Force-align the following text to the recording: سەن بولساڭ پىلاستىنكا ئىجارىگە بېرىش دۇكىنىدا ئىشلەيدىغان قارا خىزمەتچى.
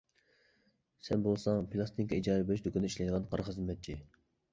سەن 1.07 1.25
بولساڭ 1.27 1.67
پىلاستىنكا 1.73 2.17
ئىجارىگە 2.21 2.47
بېرىش 2.47 2.63
دۇكىنىدا 2.69 2.91
ئىشلەيدىغان 2.93 3.29
قارا 3.35 3.47
خىزمەتچى. 3.51 3.99